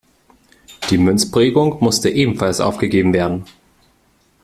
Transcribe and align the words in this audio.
Die 0.89 0.97
Münzprägung 0.97 1.77
musste 1.79 2.09
ebenfalls 2.09 2.59
aufgegeben 2.59 3.13
werden. 3.13 3.45